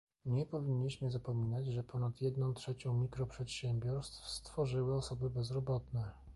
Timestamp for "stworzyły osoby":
4.29-5.29